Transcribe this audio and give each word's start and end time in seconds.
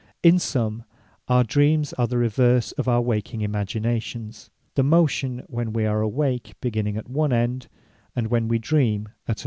In 0.23 0.37
summe, 0.39 0.83
our 1.27 1.43
Dreams 1.43 1.93
are 1.93 2.07
the 2.07 2.17
reverse 2.17 2.71
of 2.71 2.87
our 2.87 3.03
waking 3.03 3.41
Imaginations; 3.41 4.49
The 4.73 4.81
motion 4.81 5.43
when 5.45 5.73
we 5.73 5.85
are 5.85 6.01
awake, 6.01 6.55
beginning 6.59 6.97
at 6.97 7.07
one 7.07 7.31
end; 7.31 7.67
and 8.15 8.25
when 8.25 8.47
we 8.47 8.57
Dream, 8.57 9.09
at 9.27 9.29
another. 9.29 9.39